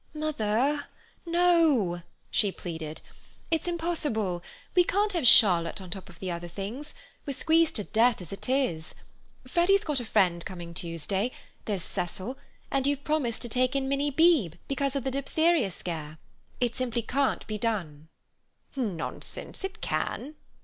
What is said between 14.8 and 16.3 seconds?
of the diphtheria scare.